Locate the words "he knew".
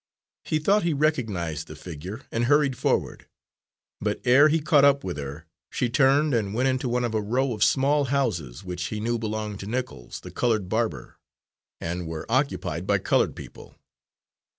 8.85-9.19